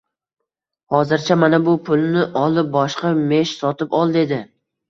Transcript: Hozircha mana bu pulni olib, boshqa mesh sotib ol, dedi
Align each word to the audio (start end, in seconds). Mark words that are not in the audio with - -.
Hozircha 0.93 1.37
mana 1.41 1.59
bu 1.67 1.75
pulni 1.91 2.25
olib, 2.47 2.73
boshqa 2.79 3.15
mesh 3.21 3.55
sotib 3.63 3.95
ol, 4.01 4.19
dedi 4.21 4.43